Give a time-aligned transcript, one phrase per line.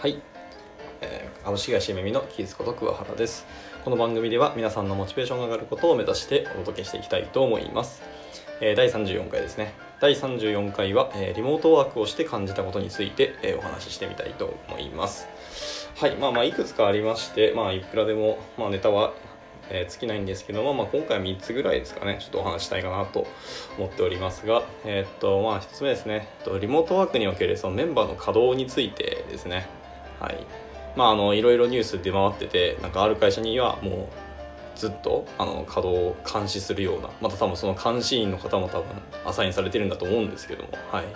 [0.00, 0.18] はい、
[1.02, 3.44] えー、株式会社めみのキースこと桑原です。
[3.84, 8.00] この番組では皆さんのモチベーションが上がることを目指してお届けしていきたいと思います、
[8.62, 9.74] えー、第34回ですね。
[10.00, 15.28] 第34回は、えー、リモートワークをして感じたことについて、えー、お話ししてみたいと思います。
[15.96, 16.16] はい。
[16.16, 19.12] まあまあいくつかありましてまあいくらでも、まあ、ネタは
[19.68, 22.16] えー、尽きないんですけども、まあ、今回は3つぐらいですかね。
[22.20, 23.26] ちょっとお話したいかなと
[23.78, 26.26] 思っておりますが、えー、っとまあ、1つ目ですね。
[26.58, 29.68] リモートワークにおけるそのメンバーの稼働についてですね。
[30.20, 30.46] はい。
[30.96, 34.08] まああのいろいろニュース出回っててなんかある会社にはも
[34.76, 38.86] うずっとあの稼働を監視するようなまた多分その監視員の方も多分
[39.24, 41.06] アサインされてるんだと思うんですけどもはい。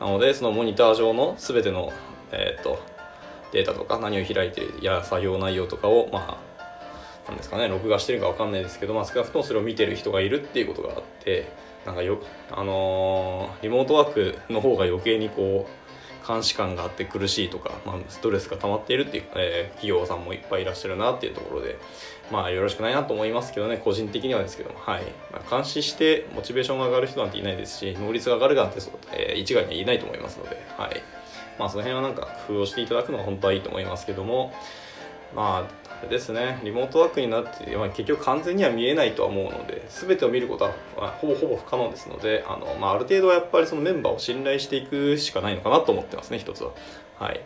[0.00, 1.92] なのでそのモニター上の全ての
[2.32, 2.80] えー、っと
[3.52, 6.54] データとか何を開いてや作業内容とかをまあ
[7.28, 11.52] なんですかね録画してるか分かんないですけど、まあ、少なくともそれを見てる人がいるっていうことがあって
[11.86, 12.18] なんかよ
[12.50, 15.83] あのー、リモートワークの方が余計にこう
[16.26, 21.78] 監視官があって苦しいとか、まあ、ストレスが溜まっているっていう、えー、企業さんもいっぱいいらっしゃるなっていうところで
[22.30, 24.78] まあよろしくないなと思いますけどね個人的にはですけども。
[24.78, 30.56] はい、まあ、監視してモチベーションが上がる人なんていないですし能率が上がるなんてそう、えー、一概には言えないと思いますので。
[30.76, 31.02] はい。
[31.58, 34.52] まあその辺はなんか工夫をしていただくのが本当はいいと思いますけども。
[35.34, 40.72] まあですねリモートワークになって、まあ、結局完全には見えないとは思うので全てを見ることは、
[41.20, 46.72] ほぼほぼ不可能ですのであの、まあ、ある程度はやっぱりそのメンバーを信頼していくしかないのかなと思ってますね一つは。
[47.18, 47.40] はい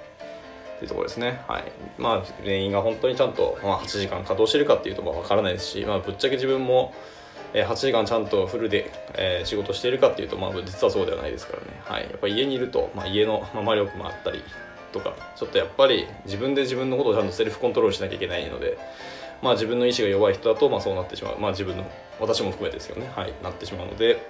[0.78, 1.42] というところですね。
[1.48, 1.64] はい。
[1.98, 6.94] まあ、全員が本当にちゃんと、まあ、8時間稼働してるかっていうとまあ分からないですし、まあ、ぶっちゃけ自分も、
[7.54, 11.66] え8時間ちゃんとフルで、え、仕事しているかっていうと、まあ、実はそうではないですからね。
[11.84, 12.04] はい。
[12.04, 14.42] やっぱり家にいると、まあ、家の、まあ、魔力もあったり、
[14.92, 18.78] とかちょっとやっぱり自分で自分のことをちゃんとセルフコントロールしなきゃいけないので、
[19.42, 24.20] まあ、自分の意思が弱い人だとまあそうなってしまう、まあ、自分の私も含めてですよね、はい、なってしまうので、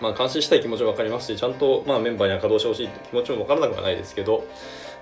[0.00, 4.46] まあ、監視したい気持ちも分かりますしちゃんとまあメンバーには稼働してほしいって気持ちも分からなくはないですけど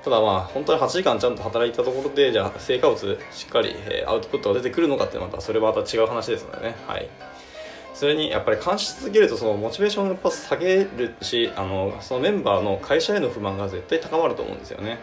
[0.05, 3.75] ただまあ本当に8時間ちゃんと働いたところでじゃあ成果物しっかり
[4.07, 6.77] アウトプットが出てくるのかってまたそれはまた違う話ですのでね。
[6.87, 7.09] はい。
[7.99, 15.01] それにやっぱり監視し続けるとそのモチベーションをやっぱ下げるしあのそのメンバーの会社への不満が絶対高まると思うんですよね。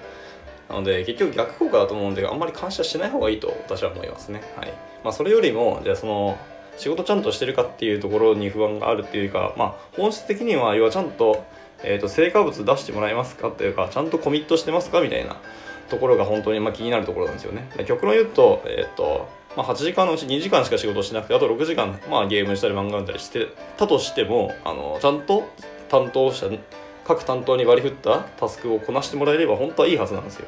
[0.69, 4.41] なので結局逆効果だと思うんであんまり感謝しない方がいいと私は思いますね。
[4.55, 4.73] はい。
[5.03, 6.37] まあそれよりもじゃあその
[6.77, 11.43] 仕事ちゃんとしてるかっていうところに不安があるっていうかまあ本質的には要はちゃんと,、
[11.83, 15.35] えーと、成果物出してもらえますかっていうかちゃんとコミットしてますかみたいな
[15.89, 17.69] ところが本当にま気になるところなんですよね。
[17.85, 25.47] 極論言うと,、えーとまあ、8時間のうち2時間しか仕事しなくてあと6時間、まあ、ゲームしたり漫画読んだりしてたとしてもあのちゃんと
[25.89, 26.49] 担当者
[27.05, 30.47] 各担当に割り振ったタスクをこなしてもらえれば本当はいいはずなんですよ。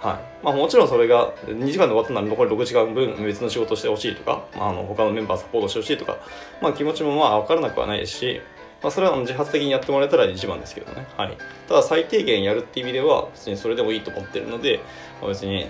[0.00, 0.44] はい。
[0.44, 6.18] まあ、もちろんそれが2時間で終わったなら残り6時間分別の仕事してほしいとか、まあ、あの他のメンバーサポートしてほしいとか、
[6.60, 8.40] まあ、気持ちもまあ分からなくはないですし、
[8.82, 11.36] まあ、それは自発的にやってもらえたら一番ですけどね、はい、
[11.68, 14.80] ただ最低限やるっていう意味では別にそれでもいいと思ってるので、
[15.20, 15.66] まあ、別に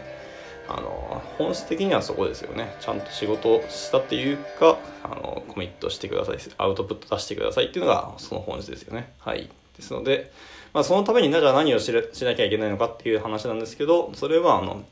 [0.75, 2.75] あの本質的にはそこですよね。
[2.81, 9.12] ちゃんと仕事をしたっていうかあのコミットしてくださいアウトプット出してくださいっていうのがその本質ですよね。
[9.19, 9.50] はい。
[9.77, 10.31] ですので、
[10.72, 14.84] まあ、そのためにじゃあ何をししなきゃいけないのかっていう話なんですけどそれはあの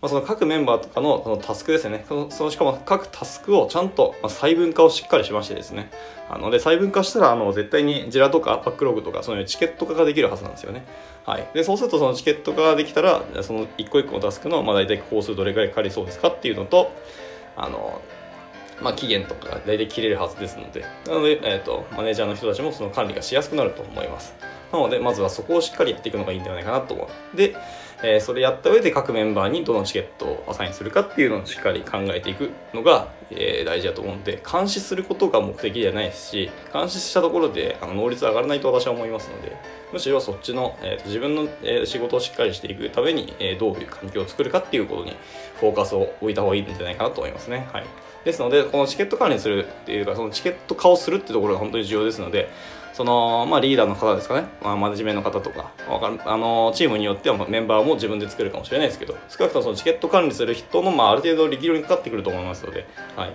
[0.00, 2.04] まあ、その各メンバーとかのそのタスクですよね。
[2.08, 5.90] そのそのしかも各タスクをちゃんとま細分化をしっかりしましてですね。
[6.30, 10.84] あので細分化したらあの絶対にジラとかバックログとかそういうチケット化ができるはずなんですよね。
[11.26, 16.92] はい、でそうするとそのチケット化ができたらその一個一個のタスクの、まあ、大体工数どれぐらいかかりそうですかっていうのと
[17.56, 18.00] あの、
[18.80, 20.84] まあ、期限とかが大体切れるはずですので。
[21.06, 24.36] なので、えーと、マネージャーの人たちもその管理がしやすくなると思います。
[24.72, 27.36] なのでまずはそこをしっかりやっていくのがいいんじゃないかなと思う。
[27.36, 27.56] で
[28.02, 39.56] えー、それやった上で各メンバーにどのチケットをアサインするかっていうのをしっかり考えていくのが、えー、大事だと思うんで監視することが目的じゃないですし監視したところであの能率上がらないと私は思いますので
[39.92, 45.16] むしろそっちの、えー、自分の、え、仕事をしっかりしていくために、え、どういう環境を作るかっていうことに
[45.58, 47.68] フォーカスを置いた方がいいんじゃないかなと思いますね。
[47.72, 47.86] はい、
[48.24, 52.50] ですのでこのチケット管理するっていうかそのチケット化をするってところが本当に重要ですので
[52.98, 55.70] その、まあ、リーダーの方ですかね、まあ、マネジメントの方とか
[56.26, 62.86] あのチームによってはメンバーもも自分で作るかもしれないですけど少なくともそのチケット管理する人の、まあ、ある程度力量にかかってくると思いますので、
[63.16, 63.34] はい、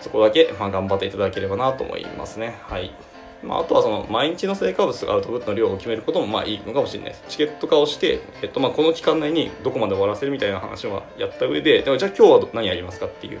[0.00, 2.58] そこだけ、まあ、頑張っていただければなと思いますね。
[2.62, 2.94] はい
[3.42, 7.24] まあ、あとはその毎日の成果物とかアウトプットの量を決めることもまあいいのかもしれないです。
[7.28, 13.40] チケット化をして、えっと、まあこの期間内にどこまで終わらせるみたいな話はやった上で、でもじゃあ今日は何やりますかっていう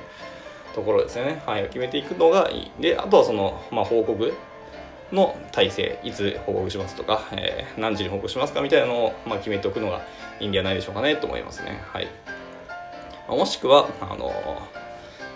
[0.74, 1.42] ところですよね。
[1.46, 2.82] はい、決めていくのがいい。
[2.82, 4.32] で、あとはその、まあ、報告
[5.12, 10.02] の体制いつ報告しますとか、えー、何時に報告しますかみたいなのを、まあ、決めておくのが
[10.40, 11.82] いいんではないでしょうかねと思いますね。
[11.92, 12.08] はい、
[13.28, 14.32] もしくはあの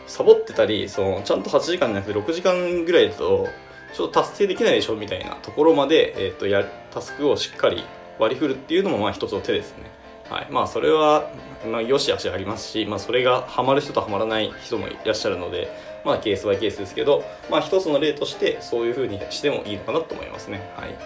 [0.07, 3.49] サボってたりそのちゃんと8時間じゃなくて6時間ぐらいだと
[3.95, 7.85] ちょっと達成できないでしょみたいなところまで、えーと、やタスクをしっかり
[8.19, 9.85] 割り振るっていうのもまあ一つの手ですね。
[10.31, 11.31] はい、まあそれは、
[11.71, 15.69] まあ、よしあしありますし、まあ、それがハマる人とハマらない人もいらっしゃるので、
[16.07, 20.73] まあ、ケースバイケースですけど、まあ、一つの例としてそういうふうにしてもいいのかなと思いますね。
[20.77, 20.97] はい、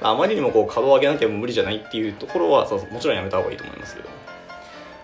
[0.00, 4.08] あまりにもこう稼働を上げなきゃ無理じゃないっていうところはもちろんやめた方がいいと思いますけど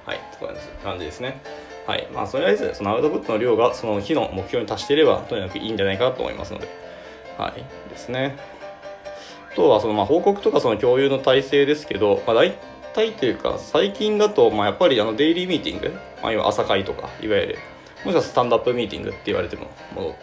[0.06, 1.40] はいという感じですね。
[1.86, 6.66] はいまあ、それはですね、そのアウトプットの量がその日の目標に達していれば、とにかくいいんじゃないかなと思いますので、
[7.38, 8.36] はい、ですね。
[9.52, 12.56] あとは、そのまあ報告とかその共有の体制ですけど、まあ、大
[12.92, 17.58] 体というか、最近だと、まあ、やっぱりあのデイリーミーティング、まあ、要は朝会とか、いわゆる、
[18.06, 20.16] もしくはスタンドアップミーティングって言われてもも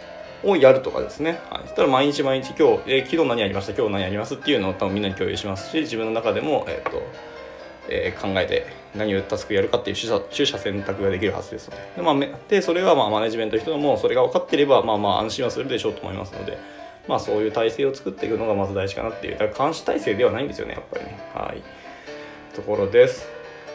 [0.45, 1.41] のをやるとかですね。
[1.50, 1.62] はい。
[1.63, 4.35] そしたら毎日毎日今日、えー、昨日何やりました、今日何やります？
[4.35, 7.01] っていうのを多分みんなに共有しますし、自分の中でも、えっ、と、
[7.89, 8.65] えー、考えて
[8.95, 11.81] 何をタスクやるかっていう取捨取捨選択ができるはずですので。
[11.97, 16.57] で,、まあ、でそれはまあマネジメントの人もそれが分かっていればまあまあ安心はするでしょうと思いますので、
[17.09, 19.38] まあ、そういう体制を作っていくのがまず大事かなっていう。
[19.38, 21.19] だから監視体制ではないんですよねやっぱりね。
[21.35, 21.62] はい。
[22.56, 23.27] ところです。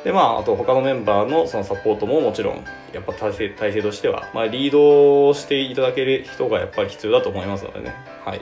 [0.04, 7.94] でまああと他のメンバーのそのサポートももちろんやっぱ体制体制としては、まあ、リードしていただける人がやっぱり必要だと思いますのでね。
[8.24, 8.40] はい。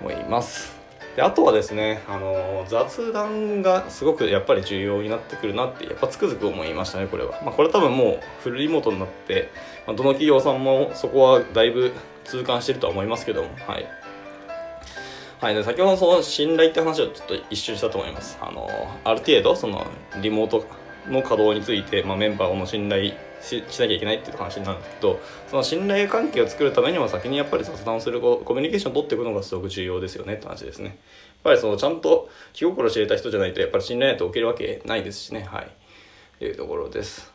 [0.00, 0.74] 思います。
[1.16, 9.48] であとはですね、あの雑談がすごくやっぱり重要になってくるなってやっぱつくづく思いましたねこれは、まあ、これ多分もうフルリモートになって、
[9.86, 11.92] まあ、どの企業さんもそこはだいぶ
[12.24, 13.50] 痛感してるとは思いますけども。
[13.64, 13.86] はい。
[15.44, 18.38] はい、で先ほどその信頼って話をちょっと一瞬したと思います。
[18.40, 18.66] あの
[19.04, 19.86] ある程度その
[20.22, 20.64] リモート
[21.06, 23.12] の稼働について、まあ、メンバーの信頼
[23.42, 25.20] ししなきゃいけないっていう話になるんですけど
[25.50, 30.86] その信頼関係を作るためには先にやっぱり雑談をするコミュニケーションを取っていくのがすごく重要ですよねって話ですね。
[30.86, 30.96] やっ
[31.42, 35.70] ぱりそのちゃんと気心知れた人じゃないとやっぱり信頼ないと置けるわけないですしねはい
[36.38, 37.30] というところです。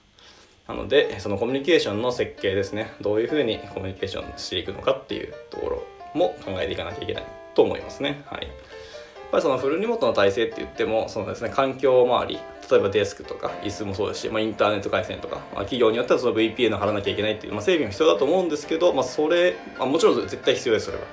[0.67, 5.83] なのでそのコミュニケーションの設計ですねどういうふうにコミュニケーションしていくのかっていうところ
[6.15, 8.23] も考えていかなきゃいけないと思いますね。
[8.25, 12.39] はいやっぱりそのフルリモートの体制って言ってもそのですね環境周り
[12.71, 21.03] 例えばデスクとか椅子もそうですし、まあ、インターネット回線とか、まあ、企業によってはその VPN を貼らなきゃいけないっていう、まあ、整備も必要だと思うんですけど、まあ、それ、まあ、もちろん絶対必要ですそれは。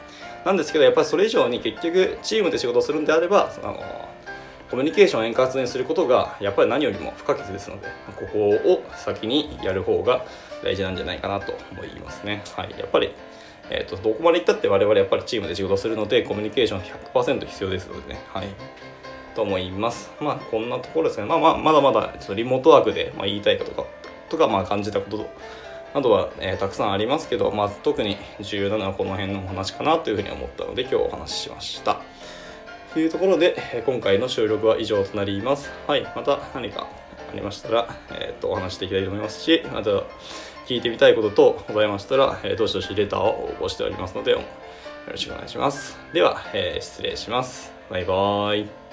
[0.46, 3.84] なんですけどやっぱりそれ以上に結局チームで仕事をするんであればあの
[4.70, 10.24] コミュニケーションを円滑にすることがやっぱり何よりも不可欠ですのでここを先にやる方が
[10.64, 12.42] 大事なんじゃないかなと思いますね。
[12.56, 13.12] はい、やっぱり
[13.70, 18.20] えーと、どこまでいったって我々やっぱりチームで仕事するのでコミュニケーション100%必要ですのでね。
[18.32, 18.48] はい。
[19.34, 20.10] と思います。
[20.20, 21.26] まあこんなところですね。
[21.26, 23.88] まあまあまだまだちょっとリモートワークで、まあ、言いたいこととか
[24.30, 25.28] とかまあ感じたこと
[25.94, 32.00] などは、えー、たくさんありますけど、まあ、特に重要なのはこの辺のお話かなというふうに思ったので今日お話ししました。
[32.92, 35.70] というところで今回の収録は以上となります。
[35.86, 36.02] はい。
[36.16, 36.88] また何か
[37.30, 39.90] ありましたら、えーと、とお話していきたいと思いますしまた
[40.66, 44.40] 聞いてみたいこと等ございましたら、えー、どしどしレターを応募しておりますのでよ
[45.08, 45.96] ろしくお願いします。
[46.12, 47.72] では、えー、失礼します。
[47.88, 48.85] バイバーイ。